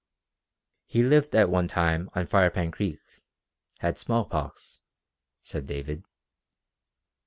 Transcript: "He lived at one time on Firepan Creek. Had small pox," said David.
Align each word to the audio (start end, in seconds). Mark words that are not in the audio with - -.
"He 0.87 1.03
lived 1.03 1.35
at 1.35 1.47
one 1.47 1.67
time 1.67 2.09
on 2.15 2.25
Firepan 2.25 2.71
Creek. 2.71 2.99
Had 3.81 3.99
small 3.99 4.25
pox," 4.25 4.79
said 5.43 5.67
David. 5.67 6.03